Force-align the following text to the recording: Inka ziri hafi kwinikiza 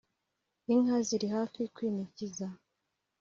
Inka 0.73 0.95
ziri 1.07 1.27
hafi 1.35 1.61
kwinikiza 1.75 2.47